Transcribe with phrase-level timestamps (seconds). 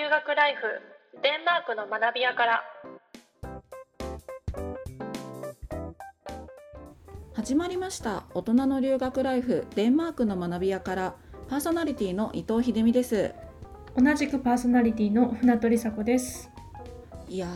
[0.00, 0.62] 留学ライフ
[1.22, 2.62] デンマークの学び屋から。
[7.34, 8.22] 始まりました。
[8.32, 11.16] 大人の留学ライフデンマークの学び屋から。
[11.48, 13.34] パーソナリティの伊藤秀美です。
[13.94, 16.50] 同じくパーソナリティの船取梨子です。
[17.28, 17.50] いやー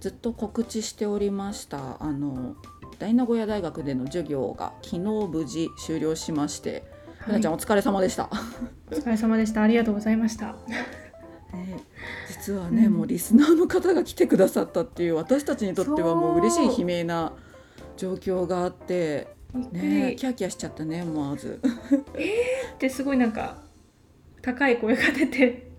[0.00, 2.02] ずっと告知しておりました。
[2.02, 2.56] あの
[2.98, 4.98] 大名古屋大学での授業が昨日
[5.28, 6.82] 無事終了しまして、
[7.20, 8.28] ふなちゃんお疲れ様でした、
[8.90, 9.62] お疲れ様でした。
[9.62, 10.54] ありがとうございました。
[10.66, 10.87] ね
[12.48, 12.94] 実はね、うん。
[12.94, 17.32] もうリスナーの方が来てくださったっていう私たちにとってはもう嬉しい悲鳴な
[17.96, 19.28] 状況があって
[19.72, 21.60] ねキャーキャーしちゃったね思わず。
[22.74, 23.58] ってすごいなんか
[24.40, 25.70] 高い声が出て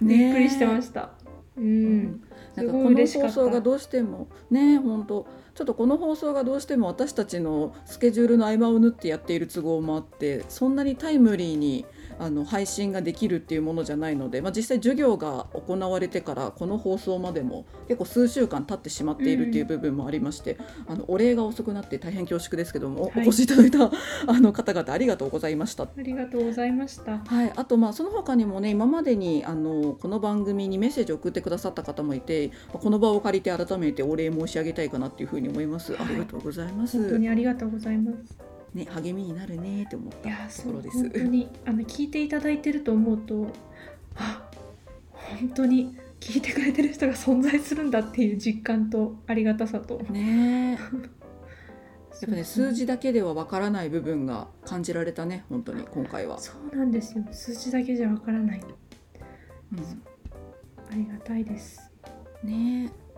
[0.00, 0.16] ね。
[0.16, 1.10] びっくりしてました。
[1.56, 2.22] うん。
[2.56, 11.86] なんかこの放送がどうしてもね本当ちょっとこの放送がどうしても私たちのスケジュールの合間を縫ってやっている都合もあってそんなにタイムリーに
[12.20, 23.90] あの配信ができるっていうものじゃないので、まあ、実際授業が行われてからこの放送までも結構数週間経ってしまっているっていう部分もありまして、あのお礼が遅くなって大変恐縮ですけども、おはいお越しいただいた
[24.26, 25.84] あの方々ありがとうございました。
[25.84, 35.92] ありがとうございましたはい、あとまあその他にもね今までにあのこの番組にメッセージを送ってくださった方もいてまあこの場を借りて改めてお礼申し上げたいかなっていうふうに思います。
[35.94, 36.98] はいありがとうございます。
[37.00, 41.02] 本当にありがとうございますね励みになるねって思ったそうところです。
[41.02, 43.48] 本当にあの聞いていただいてると思うと
[44.16, 44.48] あ
[45.12, 49.98] 本当に聞いてくれてる人が存在するんだっていう実感とありがたさと。
[50.10, 50.72] ね。
[50.74, 50.78] え。
[52.20, 56.38] やっぱね数字だけではわからない部分が感じられたね本当に今回は。
[56.38, 57.24] そうなんですよ。
[57.32, 58.60] 数字だけじゃわからない。
[58.60, 59.78] うん。
[60.90, 61.90] ありがたいです。
[62.44, 62.84] ね。
[62.86, 63.10] え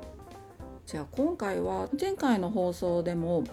[0.87, 3.45] じゃあ今回は前回の放送でも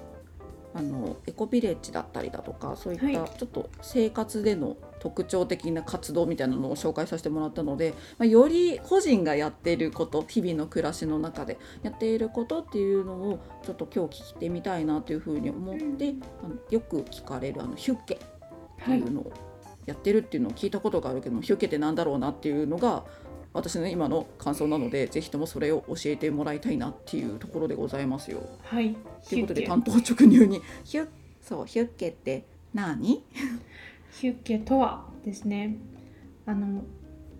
[0.73, 3.30] あのエコビレッジだったりだとかそういったはい。
[3.38, 16.13] ちょっと生活での特徴的な活動みたいなのを紹介させてもらったので、まあ、より個人がやっていること日々の暮らしの中でやっていることっていうのをちょっと今日聞いてみたいなというふうに思って、
[16.44, 19.34] あのよく聞かれるあのヒュッケっていうのを
[19.86, 23.06] やってるっていうのを聞いたことがあるけども、ヒュッケってなんだろうなっていうのが
[23.54, 28.42] 私の今の感想なのでぜひともそれを教えてもらいたいなっていうところでございますよ。
[28.62, 28.96] はい。
[29.28, 31.08] ということでヒュッ担当直入に「ヒュッ
[31.42, 33.24] そうヒュッケって何?
[34.12, 35.78] ヒュッケとはですね
[36.46, 36.84] あの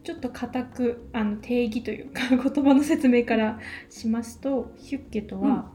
[0.04, 3.60] ちょっと固くあの定義というか 言葉の説明から
[3.90, 5.72] しますとヒュッケとは、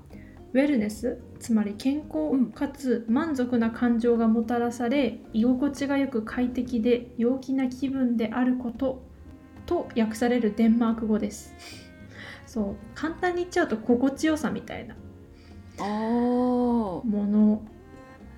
[0.53, 9.03] ウェルネスつまり健うん康かつ満足な感情がもたらされ居心地がよく快適で陽気な気分であること
[9.66, 11.54] と訳されるデンマーク語です。
[12.47, 14.94] そう簡単に言っちゃうと心地よさみたいな
[15.78, 17.62] もの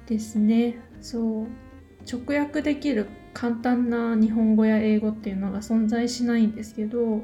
[0.06, 0.78] ですね。
[1.00, 1.46] そう
[2.10, 7.22] 直訳できる簡単な日本語や英語っていうのが存在しないんですけど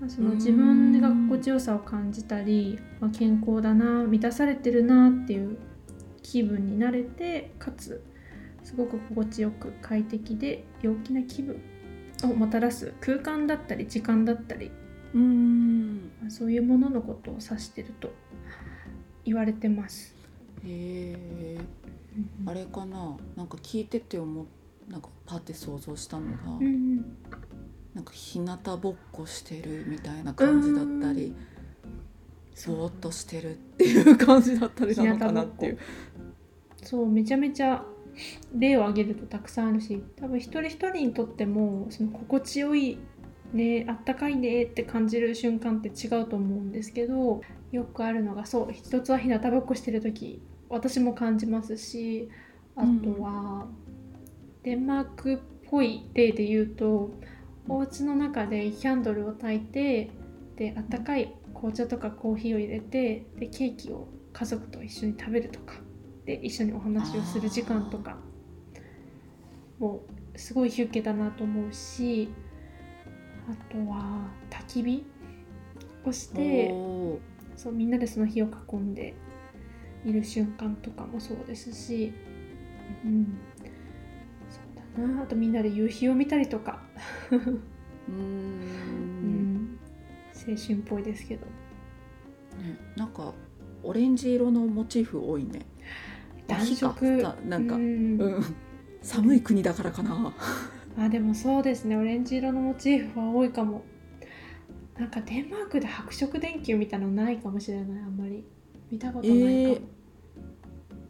[0.00, 5.58] まあその自分が心地よさを感じたり、まあ、健康だな満たされてるなっていう
[6.22, 8.02] 気分になれてかつ
[8.64, 11.60] すごく心地よく快適で陽気な気分
[12.22, 14.70] をもたらす空間だったり時間だったり、
[15.14, 15.96] うーん。
[16.20, 18.12] まあそういうもののことを指してると
[19.24, 20.14] 言われてます。
[20.64, 21.16] へ
[21.58, 21.58] え。
[22.46, 23.16] あれかな？
[23.36, 24.46] なんか聞いてて思っ
[24.88, 26.96] なんかパって想像したのが、うんうん。
[27.94, 31.34] なんか日向ぼっこしてるみたいな感じだったり
[32.54, 32.76] そう。
[32.76, 35.78] ぼーっとしてるっていう感じだったりなのかなっていう。
[36.82, 37.84] そうめちゃめちゃ
[38.54, 42.98] 例を挙げるとたくさんあるし多分一人一人にとってもその心地よい
[43.52, 47.40] ねあったかいねって感じる瞬間って違うと思うんですけど
[47.72, 52.28] よくあるのがそう一つは日向ぼっこしてる時私も感じますし
[52.74, 53.66] あとは、
[54.64, 55.38] デンマークっ
[55.70, 57.10] ぽい例で言うと
[57.68, 60.10] お家の中でキャンドルを焚いて
[60.56, 65.74] であったかい紅茶とかコーヒーを入れてでケーキを家族と一緒に食べるとか
[66.26, 68.18] で一緒にお話をする時間とか
[69.78, 70.02] も
[70.34, 72.28] うすごいヒュッケだなと思うし
[73.48, 75.06] あとは焚き火
[76.04, 76.68] をして
[77.56, 79.14] そうみんなでその火を囲んで
[80.04, 82.12] いる瞬間とかもそうですし、
[83.04, 83.38] うん、
[84.48, 85.22] そうだな。
[85.22, 86.80] あとみんなで夕日を見たりとか、
[88.08, 89.78] うん、
[90.32, 91.46] 青春っぽいですけど。
[91.46, 93.34] ね、なんか
[93.82, 95.60] オレンジ色のモチーフ多いね。
[96.46, 97.20] 暖色。
[97.22, 98.16] さなんかううん。
[98.18, 98.44] ん、
[99.02, 100.32] 寒い国だからかな。
[100.98, 101.96] あでもそうですね。
[101.96, 103.82] オレンジ色のモチーフは多いかも。
[104.98, 108.02] なんかデンマークで白色電球みたいなのないかもしれない。
[108.02, 108.44] あんまり。
[108.90, 109.80] 見たことないかも、えー。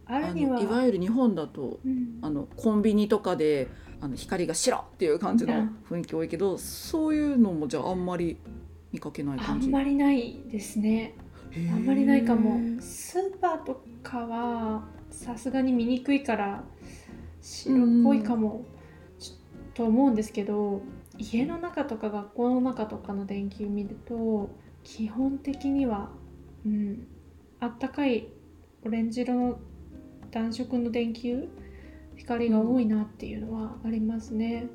[0.06, 0.61] あるには。
[0.61, 2.19] いわゆる日本だとうん。
[2.23, 3.69] あのコンビニとかで
[4.00, 8.37] あの光が白っていう感じの雰囲気多いけどそういうのもじゃああんまり
[8.93, 9.69] 見かけないあ感じ。
[9.69, 11.15] んまりないですね。
[11.73, 12.59] あんまりないかも。
[12.81, 14.85] スーパーとかは
[15.17, 16.63] さすがに見にくいから
[17.41, 18.67] 白っぽいかも、
[19.75, 20.83] と思うんですけど
[21.19, 24.51] 家の中とか学校の中とかの電球見ると
[24.85, 26.11] 基本的には
[26.65, 27.07] うん
[27.61, 28.29] あったかい
[28.85, 29.59] オレンジ色の
[30.31, 31.49] 暖色の電球
[32.17, 34.67] 光が多いなっていうのはありますね、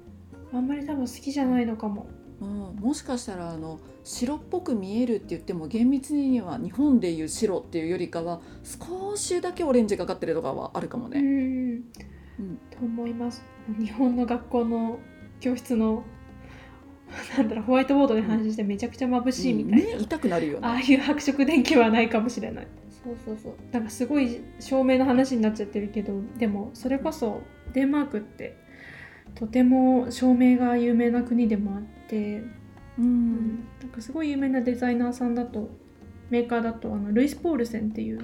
[0.52, 2.08] あんまり多分好きじゃないのかも。
[2.42, 2.76] うん。
[2.80, 11.22] もしかしたらあの白っぽく見えるって言っても厳密には日本でいう白っていうよりかは少しだけオレンジがかってるとかはあるかもうね。
[11.22, 11.24] ん。
[11.24, 12.60] うん。
[12.70, 13.44] と思います。
[13.80, 15.00] 日本の学校の
[15.40, 16.04] 教室の
[17.38, 20.84] なんだろうホワイトボードで話してめちゃくちゃ眩しいみたいな、目痛くなるよああね。
[20.84, 22.68] いう白色電球はないかもしれない。
[23.04, 23.54] そうそうそう。
[23.72, 27.42] なんかすごい照明の話になっちゃってるけどでもそれこそ
[27.74, 28.58] デンマークって
[29.36, 32.52] とても照明が有名な国でもあって、う
[33.00, 35.70] うんん、なんかすごい有名なデザイナーさんだと
[36.30, 38.20] メーカーだとあのルイス・ポールセンっていう、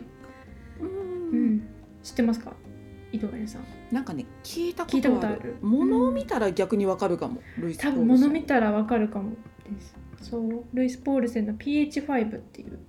[0.82, 1.68] うん、
[2.04, 2.54] 知ってますか？
[3.12, 3.64] 井戸谷さん。
[3.92, 5.56] なんかね聞いたこととある。
[5.62, 7.42] 物を見たら逆にわかるかも。
[7.58, 9.96] ルイス多分物見たらわかるかもです。
[10.30, 10.66] そう。
[10.74, 12.80] ルイス・ポールセンの PH5 っていう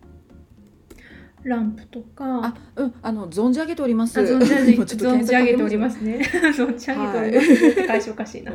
[1.44, 2.46] ランプとか。
[2.46, 4.18] あうんあの存じ上げております。
[4.18, 6.18] あ存じ上げ ておりますね。
[6.18, 7.54] 存じ上げております。
[7.54, 8.52] ねって返しおかしいな。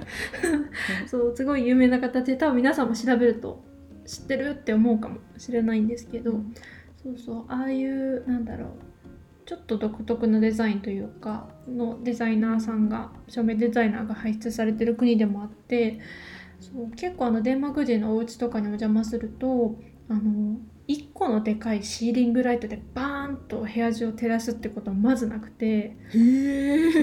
[1.08, 3.64] そうすごい有名な形で多分皆さんも調べると
[4.06, 6.54] 知ってるって思うかもしれないんですけど、うん。
[7.02, 8.70] そうそうああいうなんだろう。
[9.46, 16.00] ちょっと独特なデザインというかのデザイナーさんが照明デザイナーが輩出されてる国でもあって
[16.62, 19.78] そう結構あのデンマーク人のお家とかにお邪魔すると
[20.08, 20.58] あの
[20.88, 25.96] 1個のでかいシーリングライトでバーンと部屋中を照らすってことはまずなくて。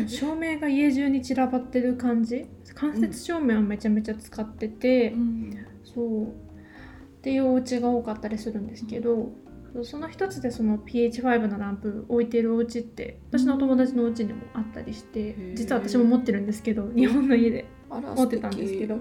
[0.06, 2.47] 照明が家中に散らばってる感じ。
[2.75, 5.15] 間接照明はめちゃめちゃ使ってて、
[5.82, 6.25] そう。
[6.27, 6.29] っ
[7.23, 9.32] ていうお家が多かったりするんですけど、
[9.73, 19.00] そうその一つでその PH5 のランプ置いてるお家って私のお友達のお家にもあったりして、ー実は私も持ってるんですけど日本の家で持ってたんですけど。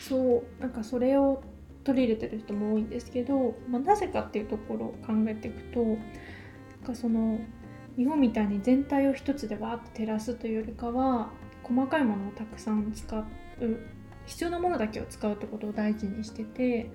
[0.00, 0.62] 素そう。
[0.62, 1.42] なんかそれを
[1.84, 5.98] 取り入れてる人も多いんですけど、まあ、なぜかっていうところを考えていくとなん
[6.84, 7.38] かその
[7.96, 11.30] 日本みたいに全体を一つでわーって照らすというよりかは
[11.62, 13.24] 細かいものをたくさん使う
[14.26, 16.90] 必要なものだけを使うってことを大事にしてて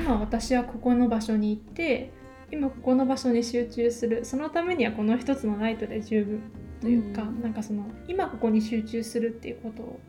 [0.00, 2.12] 今私はここの場所に行って
[2.52, 6.40] 今ここの場所に集中するそのためにはこの一つのライトで十分
[6.80, 7.42] というか、うん。
[7.42, 10.00] なんかその今ここに集中するっていうことを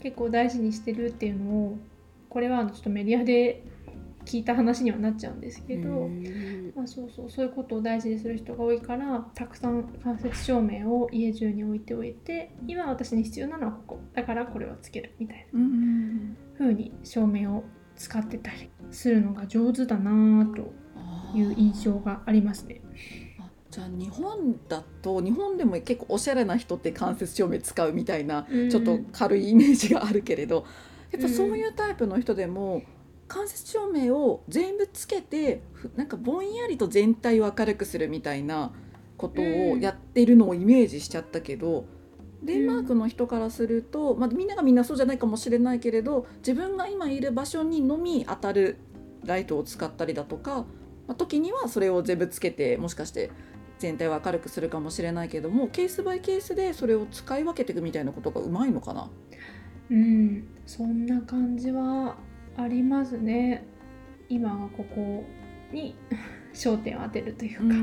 [0.00, 1.78] 結構大事にしてるっていうのを
[2.34, 3.62] これはちょっとメディアで
[4.24, 6.08] 聞いた話にはなっちゃうんですけど、
[6.74, 15.60] まあ、そうそうそういうことを大事にする人が多いからたくさん間接照明を家中に置いておいて今私に必要なのはここだからこれをつけるみたいな。
[15.60, 17.64] うん風に照明を
[17.96, 20.72] 使ってたりするのが上手だなぁと
[21.36, 22.80] いう印象がありますね。
[23.38, 28.70] あじゃあ日本だと日本でも結構おしゃれな人って間接照明使うみたいなうん。
[28.70, 30.64] ちょっと軽いイメージがあるけれど
[31.14, 32.82] やっぱそういうタイプの人でも
[33.28, 35.62] 間接照明を全部つけて
[35.96, 38.72] なんかぼんやりと全体を明るくするみたいな
[39.16, 41.86] ことをやってるのをイメージしちゃったけど、
[42.42, 48.76] デンマークの人からすると、まあ、みんながみんなそうじゃないかもしれないけれど自分が今いる場所にのみ当たる
[49.24, 50.66] ライトを使ったりだとか、
[51.06, 53.30] まあ、時にはそれを全部つけてもしかして
[53.78, 59.10] 全体を明るくするかもしれないけどもケースバイケースでそれを使い分けていくみたいなことがうまいのかな？
[59.90, 62.16] うん、そんな感じは
[62.56, 63.66] ありますね。
[64.28, 65.24] 今はここ
[65.72, 65.94] に
[66.54, 67.74] 焦点を当てるというか、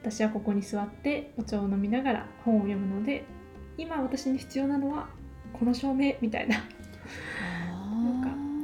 [0.00, 3.24] 私はここに座ってお茶を飲みながら本を読むので
[3.76, 5.08] 今私に必要なのは
[5.52, 6.56] この照明みたいな。
[6.56, 8.22] なん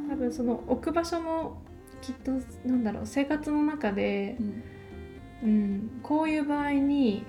[0.08, 1.60] か多分その置く場所も
[2.00, 2.32] きっと
[2.64, 4.62] なんだろう生活の中でう、ん。
[5.42, 7.24] うん、こういう場合に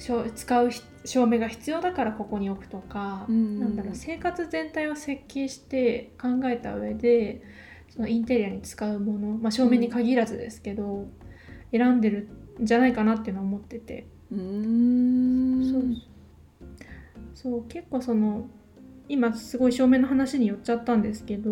[0.00, 3.60] 使うひ照明が必要だからここに置くとか、うん。
[3.60, 7.42] なんだろう生活全体を設計して考えた上で
[7.90, 11.08] そのインテリアに使うもの、まあ、照明に限らずですけど、
[11.72, 12.28] 選んでる
[12.60, 15.70] んじゃないかなっていうのは思ってて、うーん。
[15.70, 15.82] そう。
[17.34, 18.48] そう結構その
[19.08, 21.50] 今すごい照明の話に寄っちゃったんですけど、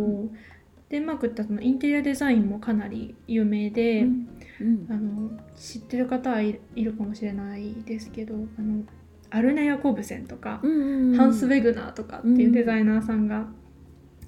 [0.89, 4.87] デンマークってそのインテリアデザインもかなり有名で、うんうん。
[4.91, 8.85] あの知ってる方はいいるかもしれないですけどあの
[9.31, 13.47] アルネ・ヤコブセンとか、うんハンス・ウェグナーとかっていうデザイナーさんが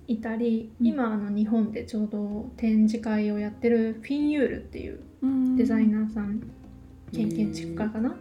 [0.06, 0.86] いたり、うん。
[0.86, 5.00] 今あの日本でちょうど展示会をやってるフィンユールっていう
[5.56, 6.42] デザイナーさん、
[7.12, 8.12] 建建築家かな、っ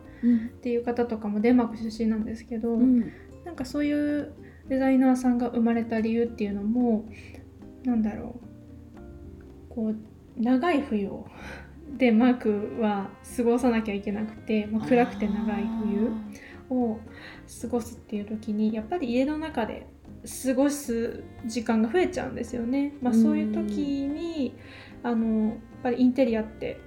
[0.61, 3.11] ていう方とかもデンマーク出身なんですけど、うん。
[3.43, 4.31] なんかそういう
[4.69, 7.09] デザイナーさんが生まれた理由っていうのも
[7.83, 8.39] なんだろ
[9.71, 9.95] うこう
[10.41, 11.27] 長い冬を
[11.97, 16.11] デンマークは過ごさなきゃいけなくて、まあ、暗くて長い冬
[16.69, 16.99] を
[17.61, 19.87] 過ごすっていう時にやっぱり家の中で
[20.45, 22.93] 過ごす時間が増えちゃうんですよね。
[23.01, 24.55] まあ、そういう時に
[25.03, 26.79] あのやっぱりインテリアって、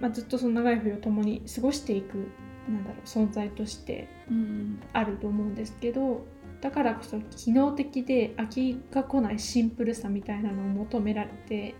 [0.00, 2.28] まあ、ずっとその長い冬を共に過ごしていく
[2.68, 4.80] なんだろう存在としてうん。
[4.92, 6.26] あると思うんですけど
[6.60, 11.74] だからこそ機能的で飽きが来ないシンプルさみたいなのを求められて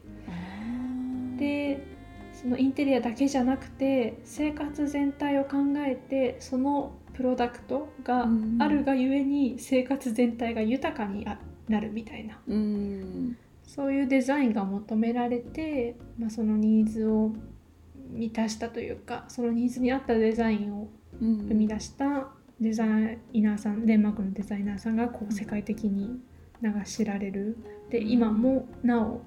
[1.37, 2.00] で
[2.41, 8.27] そのインテリアだけじゃなくて生活全体を考えてそのプロダクトが
[8.59, 12.41] あるがゆえに生活全体が豊かにあなるみたいな。
[12.49, 13.37] うん。
[13.63, 17.31] そういうデザインが求められて、まあ、そのニーズを
[18.11, 20.89] 満たしたというかそのニーズに合ったデザインを
[21.21, 21.49] うん。
[21.49, 22.29] 生み出した
[22.59, 26.19] デザイナーさんデンマークのデザイナーさんがこう世界的に
[26.63, 27.59] 名が知られる。
[27.91, 29.21] で今もなお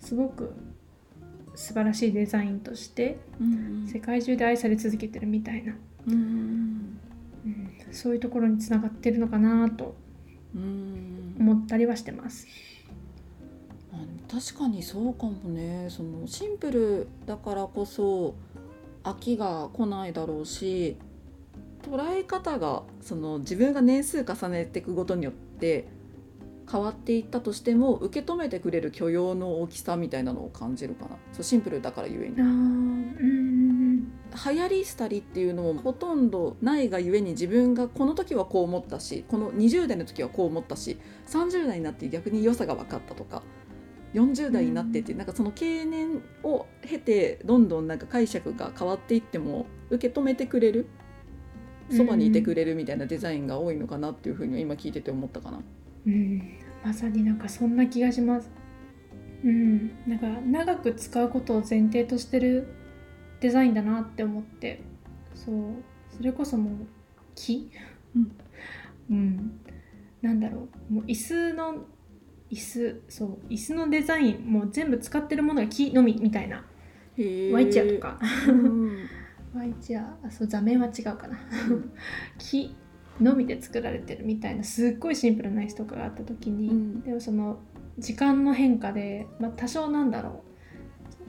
[0.00, 0.52] すごく
[1.56, 5.74] 素晴らしいデザインとしてうん世界中で愛され続けてるみたいな、
[6.06, 6.14] うん。
[6.14, 7.70] うん。
[7.90, 9.96] そういうところにつながってるのかなと
[10.54, 11.36] うん。
[11.40, 12.46] 思ったりはしてます。
[13.92, 13.96] あ
[14.30, 15.86] 確かにそうかもね。
[15.88, 18.34] そのシンプルだからこそ
[19.04, 20.96] 飽きが来ないだろうし
[21.82, 25.86] 捉え方がその自分が年数重ねていくごとによって
[26.70, 34.12] 変わっていったとしても受け止めてくれる許容の大きさみたいなのを感じるかなそうシンプルだからゆえにうん
[34.44, 43.42] 流行りしたりっていうのもほとんどないがゆえに自分がこの時はこう思ったしこの20代の時はこう思ったし30代になって逆に良さが分かったとか
[44.14, 50.86] 40代になってって、なんかその経年を経てどんどんなんか解釈が変わっていっても受け止めてくれる
[51.90, 55.60] そばにいてくれるみたいなデザインが多いのかなっていうふうには今聞いてて思ったかな。
[56.06, 56.42] うん、
[56.84, 58.50] まさになんかそんな気がします。
[59.44, 62.68] うん、なんか長く使うことを前提としてる
[63.40, 64.82] デザインだなって思って。
[65.34, 65.54] そう。
[66.16, 66.74] それこそもう
[67.34, 67.70] 木、
[68.14, 68.36] うん。
[69.10, 69.60] うん、
[70.22, 70.94] なんだろう。
[70.94, 71.84] もう椅子の
[72.50, 73.02] 椅子。
[73.08, 73.38] そう。
[73.48, 76.64] 椅子のデザインもう全部使ってるものが木のみみたいな。
[77.52, 78.18] ワイチェアとか。
[78.48, 79.08] うん。
[79.54, 80.16] ワイチェア。
[80.24, 81.38] あそう座面は違うかな。
[82.38, 82.74] 木
[83.20, 87.00] のみで作られてるみたいなすっごいシンプルな椅子とかがあった時に、うん。
[87.02, 87.58] でもその
[87.98, 90.42] 時間の変化で、まあ、多少なんだろ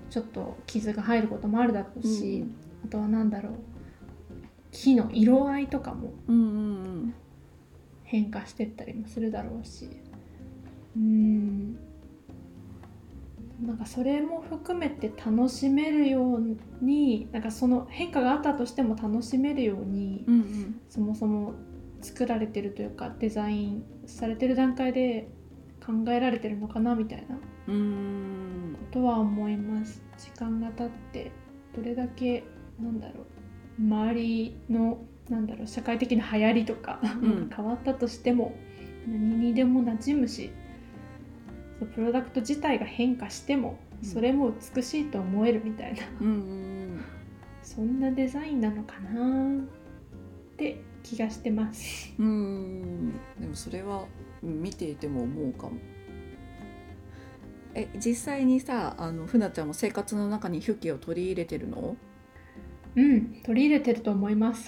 [0.09, 0.11] う。
[0.11, 2.45] ちょっと傷が入ることもあるだろうし、
[2.85, 3.53] あとはなんだろう。
[4.71, 6.39] 木の色合いとかもうんう
[7.07, 7.13] ん。
[8.03, 9.89] 変化してったりもするだろうし。
[10.95, 11.77] うん。
[13.65, 20.81] なんかそれも含めて楽しめるようになんかその変化があったとしても楽しめるように、うんうん。
[20.89, 21.53] そもそも
[22.07, 25.27] 作られてるというかデザインされてる段階で
[25.85, 27.41] 考えられてるのかなみたいなこ
[28.91, 30.01] とは思います。
[30.17, 31.31] 時間が経って
[31.75, 32.43] どれだけ
[32.79, 33.25] なんだろ
[33.79, 34.99] う周りの
[35.29, 37.49] なんだろう社会的な流行りとか、うん。
[37.53, 38.55] 変わったとしても
[39.05, 40.51] 何にでも馴染むし
[41.93, 44.09] プロダクト自体が変化してもうん。
[44.09, 47.01] それも美しいと思えるみたいな、うんうん。
[47.61, 52.13] そんなデザインなのかなって気がしてます。
[52.19, 54.05] うんでもそれは
[54.43, 55.77] うん見ていても思うかも。
[57.73, 61.95] え実際にさあのふなちゃんも生活の中にヒュッケを取り入れてるの？
[62.95, 64.67] うん、取り入れてると思います。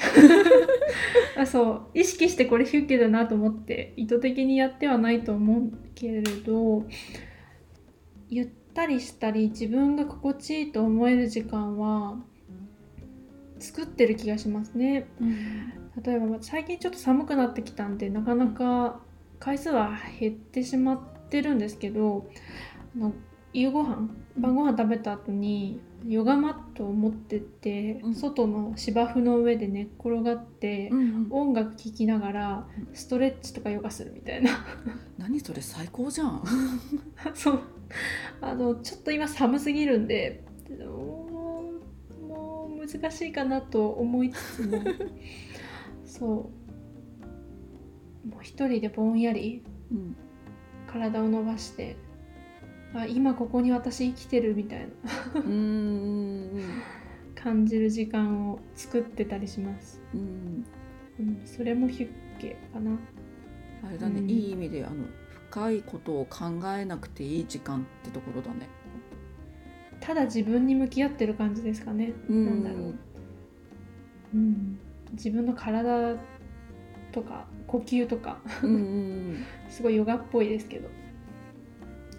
[1.38, 6.86] あそう意識してこれヒュッケだなと思って意図的にやってはないと思うけれど
[8.29, 12.19] ゆったりしたり自分が心地いいと思える時間は
[13.59, 15.07] 作ってる気がしますね。
[16.03, 19.01] 例えば最近ちょっと寒くなってきたんでなかなか
[19.39, 22.29] 回数は減ってしまってるんですけど
[22.95, 23.13] あの
[23.53, 28.15] 夕ご飯晩ご飯食べた後にヨガマットを持ってって、うん。
[28.15, 31.27] 外の芝生の上で寝っ転がって、うん。
[31.29, 34.65] 音楽聴きながらストレッチとかヨガするみたいな。
[35.17, 36.43] 何それ最高じゃん。
[37.35, 37.59] そう。
[38.39, 40.43] あのちょっと今寒すぎるんで
[42.98, 44.79] 難しいかなと思いつつも
[46.05, 46.51] そ
[48.25, 48.27] う。
[48.27, 50.15] もう一人でぼんやりうん。
[50.88, 51.96] 体を伸ばして
[52.93, 54.88] あ今ここに私生きてるみたい
[55.34, 55.41] な。
[55.41, 55.55] うんう
[56.58, 56.62] ん
[57.41, 60.65] 感じる時間を作ってたりします、うん。
[61.19, 62.91] うん、それもヒュッケかな。
[63.88, 64.29] あれだね、うん。
[64.29, 65.05] いい意味であの
[65.50, 66.46] 深いことを考
[66.77, 68.67] えなくていい時間ってところだね。
[70.09, 72.95] ただ自分に向き合ってる感じですかね、なんだろう、
[74.33, 74.79] うん、
[75.11, 76.15] 自分の体
[77.11, 78.39] とか呼吸とか。
[78.63, 79.37] うんうん。
[79.69, 80.89] すごいヨガっぽいですけど。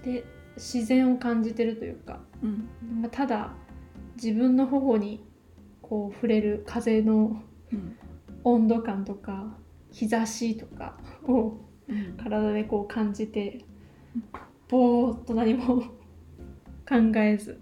[0.05, 0.23] で
[0.55, 3.01] 自然を感じてるというか、うん。
[3.01, 3.55] まあただ
[4.15, 5.25] 自分の頬に
[5.83, 7.43] こう触れる風の
[7.73, 7.97] うん。
[8.45, 9.59] 温度感とか
[9.91, 12.17] 日差しとかをうん。
[12.17, 13.65] 体でこう感じて
[14.69, 15.83] ぼーっと何も
[16.89, 17.59] 考えず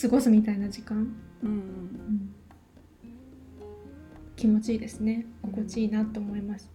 [0.00, 2.34] 過ごすみたいな時間、うん。
[4.34, 5.26] 気持ちいいですね。
[5.42, 6.70] 心地いいなと思います、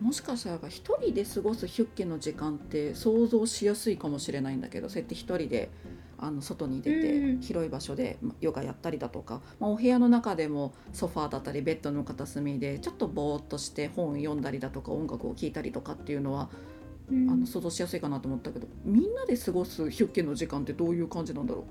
[0.00, 5.70] もしかしたら一人で過ごすヒュッケの時間って想像しやすいかもしれないんだけどそうやって一人で
[6.18, 7.40] あの外に出うんてうん。
[7.40, 16.50] 広い場所でまヨガやったりだとか、まあ、お部屋の中でもソファーだったりベッドの片隅でちょっとぼーっとして本読んだりだとか音楽を聴いたりとかっていうのは
[17.10, 17.30] うん。
[17.30, 21.64] あの想像しやすいかなと思ったけどみんなで過ごすヒュッケの時間ってどういう感じなんだろ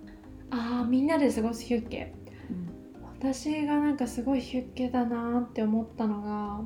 [0.51, 2.13] あーみんなで過ごすヒュッケ。
[2.49, 3.03] う、うん。
[3.19, 6.61] 私がなんかすごいヒュッケだなって思ったのが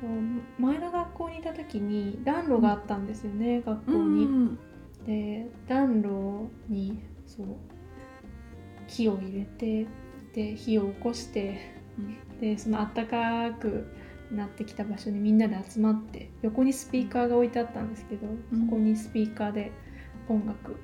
[0.00, 0.10] そう
[0.58, 4.24] 前の学校にいた時に暖炉があったんですよね、学校に。
[4.24, 4.58] うん
[5.06, 7.46] で暖炉にそう
[8.86, 9.86] 火を入れて
[10.34, 11.74] で火を起こして
[12.40, 13.86] でそのあったかく
[14.30, 18.66] なってきた場所にみんなで集まって横にスピーカーが置いてあったんですけど、うん。
[18.66, 19.72] そこにスピーカーで
[20.28, 20.76] 音楽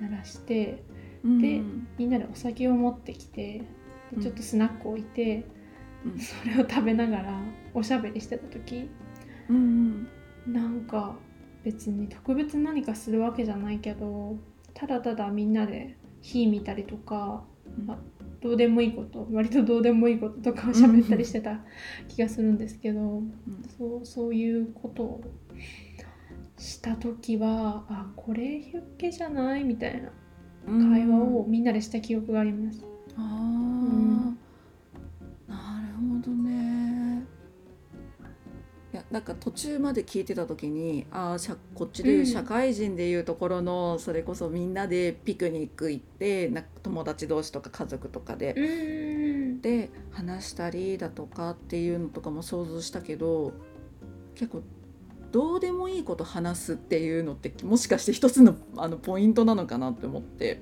[0.00, 0.82] 鳴らして
[1.24, 1.38] うん。
[1.40, 1.60] で
[1.98, 3.62] みんなでお酒を持ってきて
[4.20, 5.44] ちょっとスナック置いて、
[6.04, 6.18] うん。
[6.18, 7.40] それを食べながら
[7.74, 8.88] おしゃべりしてた時
[9.48, 10.08] うん
[10.46, 11.16] なんか
[11.64, 14.38] 別に特別何かするわけじゃないけど
[14.72, 17.44] ただただみんなで火見たりとか、
[17.78, 17.86] うん。
[17.86, 17.98] まあ
[18.40, 21.60] どうでもいいこと割とどうでもいいこととかを喋ったりしてた
[22.08, 23.32] 気がするんですけど、うん。
[23.76, 25.20] そうそういうことを
[26.56, 29.64] した時はあこれヒュッケじゃない？
[29.64, 30.08] みたいな。
[30.08, 30.19] うん
[30.66, 32.84] 会話をみんなでした記憶があります。
[33.16, 34.38] ああ、ん。
[35.48, 35.56] な
[35.88, 37.24] るほどね。
[38.92, 48.60] いやなんか途中まで聞いてた時にああしゃこっちでいう社会人でいうところの、それこそみんなでピクニック行ってな友達同士とか家族とかで、う
[49.56, 49.60] ん。
[49.60, 53.52] で話したりだとかっていうのとかも想像したけど
[54.34, 54.62] 結構
[55.32, 60.60] どうでもいいこと話すっていうのってもしかして一つの あのポイントなのかなって思って。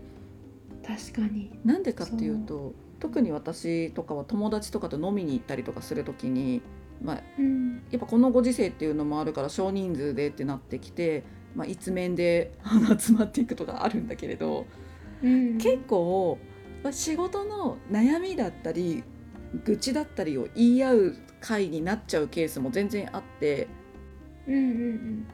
[0.87, 1.51] 確かに。
[1.65, 6.63] なんでかっていうと特に私とかは友達とかと飲みに行ったりとかする時に、
[7.03, 12.53] まあ、うんやっぱこのご時世っていうのもあるから少人数でってなってきて、まあ、一面で
[12.99, 14.67] 集まっていくとかあるんだけれど
[15.23, 16.39] うん結構
[16.83, 19.05] まあ仕事の悩みだったり
[19.65, 23.69] 愚痴だったりを言い合う会になっちゃうケースも全然あって
[24.49, 25.27] うんうん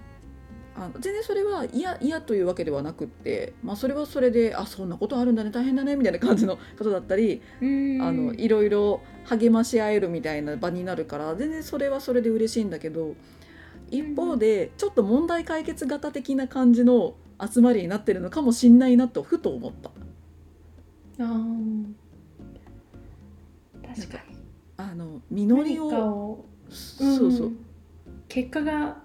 [0.77, 8.03] あの全然それは嫌嫌というわけではなくって、まあ、それはそれであそんなことあるんだね大変だねみたいな感じのことだったりうん。
[8.03, 13.15] あのいろいろ励まし合えるみたいな場になるから全然それはそれで嬉しいんだけど
[13.91, 19.91] 一方でちょっと問題解決型的な感じの集まりになってるのかもしんないなとふと思った。
[21.21, 21.85] あー。
[23.95, 24.37] 確かに。
[24.77, 27.65] あの実りををそうそう、ん。
[28.29, 29.04] 結果が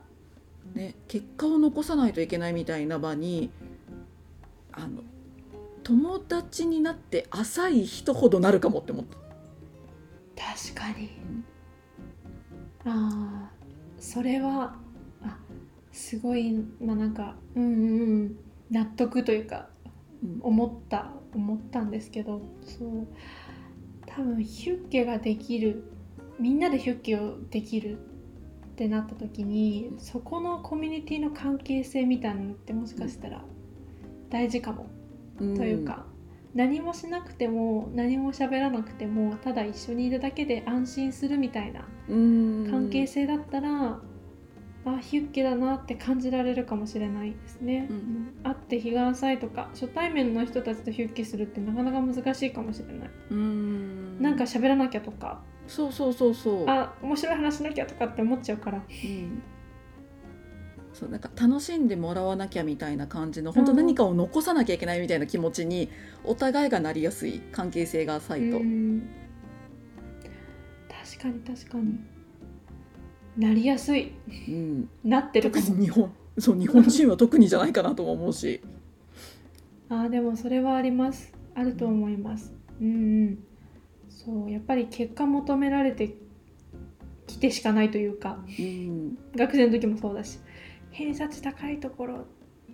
[0.73, 3.49] ね、結果を残さないといけないみたいな場に
[4.71, 5.01] あの
[5.83, 9.17] 友達になって浅い人ほどなるかもって思った。
[10.41, 11.09] 確かに、
[12.85, 13.51] ああ
[13.97, 14.75] それは
[15.21, 15.37] あ
[15.91, 18.39] すごいまあなんかうんうんうん
[18.71, 19.69] 納得というか
[20.23, 20.39] うん。
[20.41, 23.07] 思った思ったんですけどそう。
[24.05, 25.83] 多分ヒュッケができる
[26.39, 27.97] みんなでヒュッケをできる
[28.79, 33.43] ってなった時にそこのコミュニティの関係性みたいなのってもしかしたら
[34.29, 34.89] 大事かも、
[35.37, 36.05] というか、
[36.53, 42.67] 何もしなくても何も喋らなくてもただ一緒にいるだけで安心するみたいなうん。
[42.69, 43.99] 関係性だったら、
[44.85, 47.87] あヒュッケだなって感じられるかもしれないですね。
[47.89, 48.33] うん。
[48.43, 53.09] 会って日が浅いとか初対面の人たちとヒュッケするってなかなか難しいかもしれない。
[53.31, 54.21] うん。
[54.21, 56.65] なんか喋らなきゃとかそうそうそうそう。
[56.67, 58.77] あ面白い話しなきゃとかって思っちゃうから。
[58.79, 59.41] うん。
[60.91, 65.89] そうなんか楽しんでもらわなきゃみたいな感じの本当何かを残さなきゃいけないみたいな気持ちに
[66.23, 69.07] お互いがなりやすい関係性が浅いと、うん。
[70.89, 71.99] 確かに確かに。
[73.37, 74.11] なりやすい。
[74.47, 75.65] うん、なってるかも。
[75.67, 78.61] 特に日本そう日本人は特にじゃないかなとも思うし、
[79.89, 81.31] あーでもそれはあります。
[81.53, 82.53] あると思います。
[82.81, 82.91] うんう
[83.31, 83.48] ん
[84.25, 86.13] そうやっぱり結果求められて
[87.25, 88.43] きてしかないというか。
[88.59, 89.17] うん。
[89.35, 90.39] 学生の時もそうだし。
[90.91, 92.25] 偏差値高いところ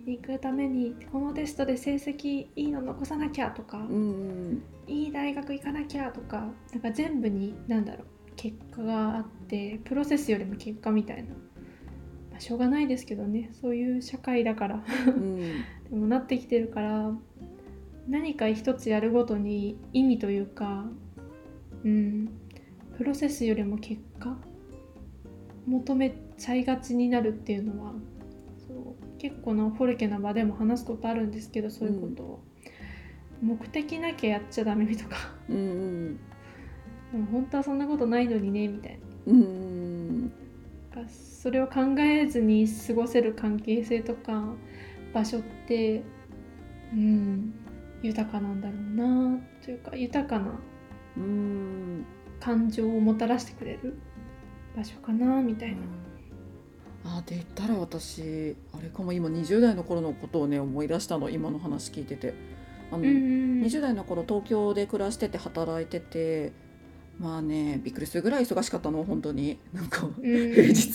[0.04, 8.06] に行くためにこのテストで成績いいの残さなきゃとか、うんいい大学行かなきゃとかなんか全部に何だろう
[8.36, 11.30] 結果があってプロセスよりも結果みたいな、
[12.30, 13.50] まあ、しょうがないですけどね。
[13.60, 14.84] そういう社会だから。
[15.06, 15.38] うん。
[15.90, 17.14] でもなってきてるから
[18.08, 20.86] 何か一つやるごとに意味というか
[21.84, 22.28] うん。
[22.96, 24.36] プロセスよりも結果
[25.66, 27.92] 求めちゃいがちになるっていうのは
[28.66, 32.44] そう結構なフォルケな場でも話すことあるんですけどそういうことを、
[33.42, 35.16] 目的なきゃやっちゃダメとか。
[35.48, 36.20] うんうん。
[37.12, 40.20] でも本当はそんなことないのにねみたいうん
[40.90, 44.44] ななんかそれを考えずに過ごせる関係性とか
[45.14, 46.02] 場所って
[46.92, 47.54] うん
[48.02, 50.58] 豊かなんだろうなというか豊かな
[51.16, 52.04] うん。
[52.40, 53.98] 感情をもたらしてくれる
[54.76, 55.76] 場所かなみたいな。
[57.04, 62.34] あで言ったら私あれかも今20代の頃のことをね思い出したの今の話聞いてて。
[62.90, 63.12] あの、うんうん。
[63.62, 66.52] 20代の頃東京で暮らしてて働いてて
[67.18, 69.58] まあねびっくりするぐらい忙しかったの本当に。
[69.72, 70.12] なんかうん。
[70.22, 70.92] 平日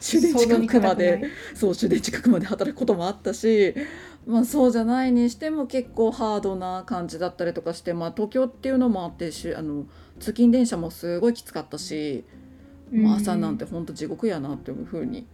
[0.00, 1.22] 終電近くまで
[1.54, 3.74] そう終電近くまで働くこともあったし
[4.26, 9.84] まあそうじゃないにしても結構ハードな感じだったりとかしてまあ東京っていうのもあってしあの
[10.18, 12.24] 通勤電車もすごいきつかったし、
[12.90, 15.26] まあ、朝なんてほんと地獄やなっていうふうに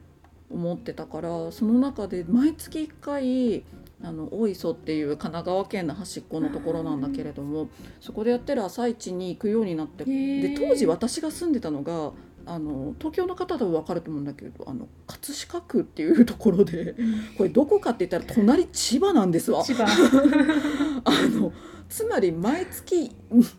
[0.51, 3.65] 思ってたからその中で毎月1回
[4.03, 12.13] あの大磯っていう神奈川県の端っこのところなんだけれどもそこでやってる朝市に行くようになってで当時私が住んでたのが
[12.49, 17.15] あの東京の方でも分かると思うんだけどあの葛飾区っていうところでうん。
[17.37, 19.65] これどこかって言ったら隣千葉なんですわ。
[19.65, 19.85] 千葉。
[21.05, 21.53] あの
[21.89, 23.13] つまり毎月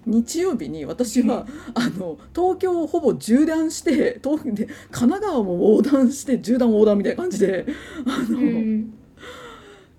[0.06, 7.66] 日曜日に私はあの東京をほぼ縦断して東で神奈川も横断して縦断横断みたいな感じで
[8.06, 8.97] あの、うん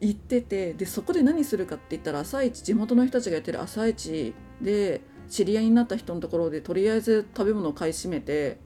[0.00, 8.58] 行っててでそこで何するかって言ったら朝市地元の人たちがやってる朝市で知り合いになった人のところでとりあえず食べ物を買い占めて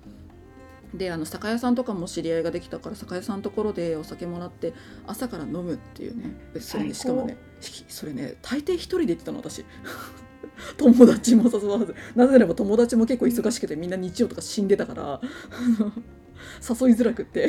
[0.95, 4.75] であの酒屋さんとかも知り合いができたから酒屋さんのところでお酒もらって
[5.07, 6.37] 朝から飲むっていうね。
[6.61, 9.65] それねしかもねしそれね大抵一人で行ってたの私。
[10.77, 11.95] 友達も誘わず。
[12.15, 15.21] なぜならば友達も結構忙しくてみんな日曜とか死んでたから。
[16.61, 17.49] 誘いづらくって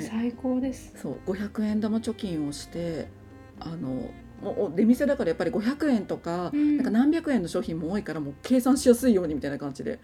[0.00, 0.92] 最高です。
[0.96, 3.08] そう500円玉貯金をして
[3.58, 4.10] あの
[4.42, 6.76] もう出店だからやっぱり500円とか,、うん。
[6.76, 9.98] なんか何百円の商品も多いからもう計算しやすいようにみたいな感じで。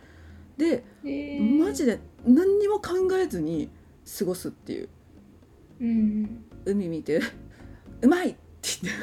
[0.57, 1.59] で、えー。
[1.65, 3.71] マジで何にも考えずに
[4.19, 4.89] 過ごすっていう。
[5.81, 7.21] うん海見て
[8.03, 8.39] 「うまい!」って
[8.83, 8.95] 言っ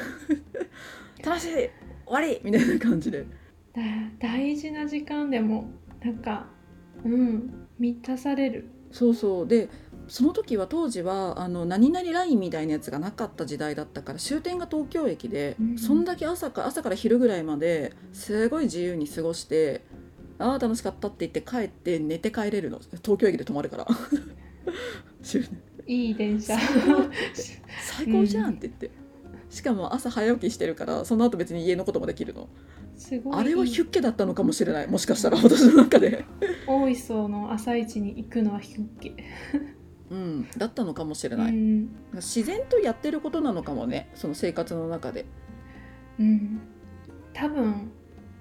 [1.18, 1.52] て「楽しい！
[1.54, 1.70] 終
[2.06, 3.26] わり!」みたいな感じで。
[3.72, 3.82] だ
[4.20, 5.70] 大事な時間でも
[6.04, 6.46] なんか
[7.04, 8.66] うん満たされる。
[8.92, 9.48] そうそう。
[9.48, 9.68] で
[10.08, 19.82] その時は当時はあの何々ラインみたいなやつがなかった時代だったから終点が東京駅で、うんそんだけ朝か朝から昼ぐらいまですごい自由に過ごして
[20.38, 22.80] ああ楽しかったって言って帰って寝て帰れるの。
[23.02, 23.86] 東京駅で泊まるから。
[25.86, 26.56] いい電車。
[27.96, 28.90] 最高じゃんって言って、
[29.50, 32.48] しかも朝早起きしてるからその後別に家のこともできるの。
[32.96, 33.34] すごい。
[33.36, 34.88] あれはヒュッケだったのかもしれない。
[34.88, 36.24] もしかしたら私の中で、
[36.66, 39.14] 大磯の朝市に行くのはヒュッケ。
[40.10, 45.24] うん、だったのかもしれうない、ん自然とやってることなのかもねその生活の中で。
[46.18, 46.60] うん。
[47.32, 47.90] 多分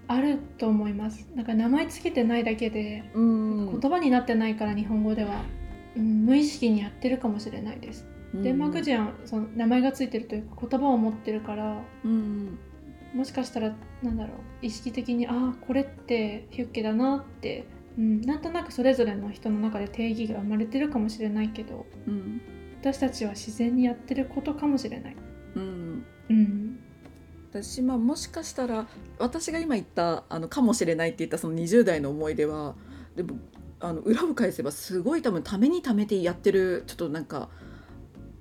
[0.08, 1.28] あると思います。
[1.36, 3.80] なんか名前つけてないだけでうん。
[3.80, 5.42] 言葉になってないから日本語では、
[5.96, 8.06] うん、無意識にやってるかもしれないです。
[8.34, 12.58] デンマーク人はその名前がついてるというか言葉を持ってるからうん。
[13.14, 17.66] もしかしたらなんだろう意識的にああこれってヒュッケだなって、
[17.98, 22.42] うん、なんとなくそれぞれの人の中で定義が生まれてるかもしれないけどうん
[22.84, 25.16] 私たちは自然にやってることかもしれない。
[25.56, 26.06] うん。
[26.30, 26.80] うん、
[27.50, 28.88] 私まあもしかしたら
[29.20, 32.76] 私が今言ったあのかもしれないって言ったその20代の思い出は
[33.16, 33.38] でも
[33.80, 37.50] あの裏を返せばすごい多分ためにためてやってるちょっとなんか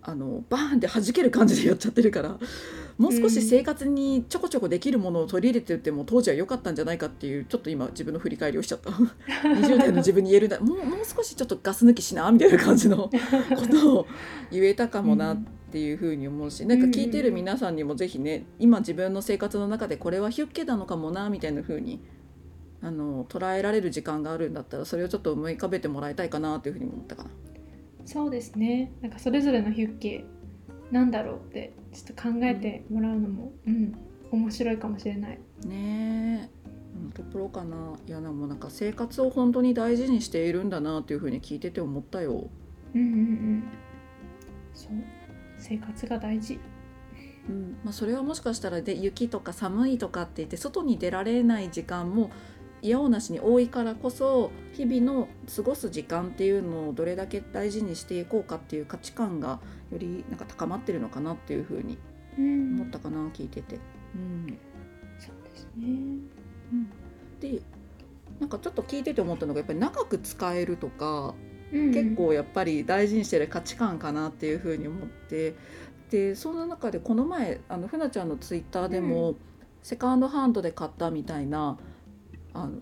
[0.00, 2.38] あのバーンって弾ける感じでやっちゃってるから
[2.98, 8.90] もう少し生活にちょこちょこできるものを取り入れてっても当時は良かったんじゃないかっていうちょっと今自分の振り返りをしちゃった。
[9.42, 13.10] 20代の自分に言えるんだもうもう少しちょっとガス抜きしなみたいな感じのこ
[13.70, 14.06] とを
[14.50, 15.38] 言えたかもなっ
[15.70, 22.00] ていうふうに思うしなんか聞いてる皆さんにもぜひね今自分の生活の中でこれはヒュッケなのかもなみたいなふうに
[22.82, 27.30] あの捉えられる時間があるんだったらそれをちょっと思い浮かべてもらいたいかなというふうに思ったかな。
[28.04, 28.92] そうですね。
[29.00, 30.24] なんかそれぞれのヒュッケ
[30.92, 33.94] なんだろうってちょっと考えてもらうのも、うん、
[34.30, 35.40] 面白いかもしれない。
[35.64, 36.62] ねえ。
[37.14, 42.48] ところかないやでもなんか生活を本当に大事にしているんだなっていうふうに聞いてて思ったよ。
[42.94, 43.64] うんうんうん。
[44.74, 44.92] そう。
[45.58, 46.58] 生活が大事。
[47.48, 47.78] うん。
[47.84, 52.30] まあ、それはもしかしたらで雪とか寒いとかって言って外に出られない時間も
[52.82, 61.96] 嫌おなしに多いからこそ日々の過ごす時間っていうのをどれだけ大事にしていこうかっていう価値観がよりなんか高まってるのかなっていうふうに
[62.38, 62.74] うん。
[62.74, 63.78] 思ったかな、聞いてて。
[64.14, 64.58] うん。
[65.18, 65.86] そうですね。
[67.40, 67.62] で
[68.40, 71.34] なんかちょっと聞いてて思ったのがやっぱり長く使えるとか、
[71.72, 71.92] うん。
[71.92, 75.54] 結構やっぱり大事にしてる価値観かなっていうふうに思って
[76.10, 79.36] でそんな中でこの前あのふなちゃんのツイッターでも、う
[79.82, 81.78] セカンドハンドで買ったみたいな
[82.54, 82.72] あの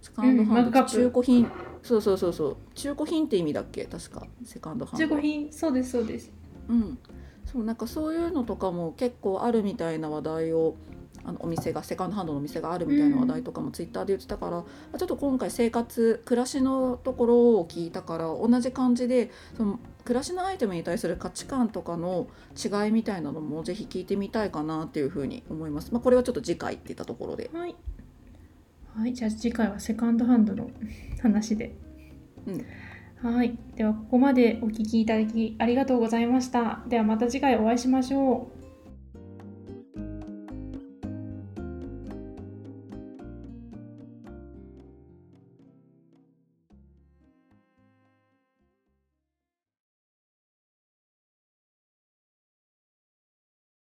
[0.00, 1.50] セカンドハンドうん中古品、
[1.82, 2.56] そうそうそうそう。
[2.74, 3.84] 中古品って意味だっけ？
[3.84, 4.26] 確か。
[4.44, 5.06] セカンドハンド。
[5.06, 5.52] 中古品。
[5.52, 6.32] そうですそうです。
[6.68, 6.98] うん、
[7.44, 10.76] そうなんかそういうのとかも結構あるみたいな話題を
[11.24, 14.64] あのお店がセカンドハンドのお店があるみたいな話題とかもツイッターで言ってたから、
[14.98, 25.92] ちょっと今回生活暮らしのところを聞いたから同じ感じでその暮らしのアイテムに対する価値観とかの違いみたいなのもぜひ聞いてみたいかなっていうふうに思います。
[25.92, 27.50] まあ、これはちょっと次回って言ったところで。
[27.52, 27.74] はい
[28.94, 30.70] はいじゃあ次回はセカンドハンドの
[31.22, 31.76] 話で。
[32.46, 32.64] うん。
[33.20, 36.82] はいではここまでお聞きいただきありがとうございました。
[36.88, 38.57] ではまた次回お会いしましょう